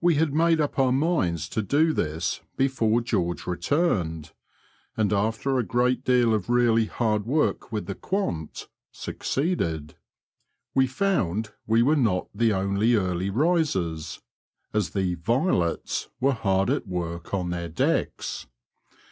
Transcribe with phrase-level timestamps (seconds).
[0.00, 4.32] We had made up our minds to do this before George returned,
[4.96, 9.96] and after a great deal of really hard work with the quant, succeeded.
[10.76, 14.22] We found we were not the only early risers,
[14.72, 18.46] as the *' Violets" were hard at work on their decks.